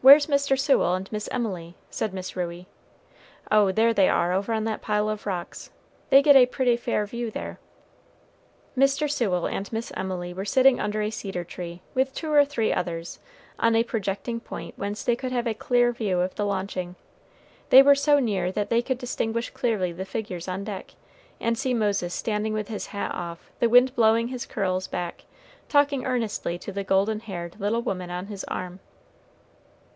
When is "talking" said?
25.68-26.06